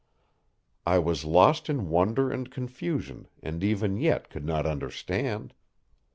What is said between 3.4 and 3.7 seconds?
and